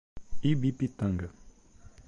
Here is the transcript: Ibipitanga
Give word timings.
Ibipitanga 0.49 1.27